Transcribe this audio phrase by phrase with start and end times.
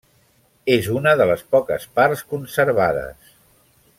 [0.75, 3.31] És una de les poques parts conservades.